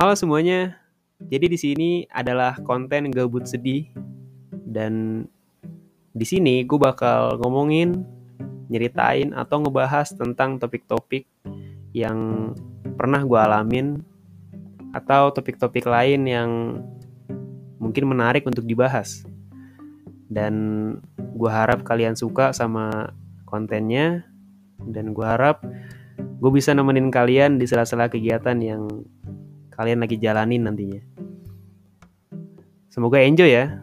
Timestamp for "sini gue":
6.24-6.80